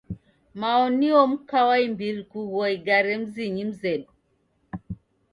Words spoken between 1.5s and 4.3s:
wa imbiri kugua igare mzinyi mzedu.